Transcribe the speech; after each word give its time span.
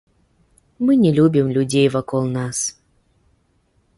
Мы 0.85 0.95
не 1.03 1.11
любім 1.17 1.51
людзей 1.57 1.85
вакол 1.95 2.23
нас. 2.39 2.65